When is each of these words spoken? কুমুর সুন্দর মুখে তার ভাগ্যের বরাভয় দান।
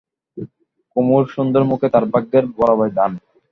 কুমুর 0.91 1.23
সুন্দর 1.35 1.61
মুখে 1.69 1.87
তার 1.93 2.05
ভাগ্যের 2.13 2.45
বরাভয় 2.57 2.91
দান। 2.97 3.11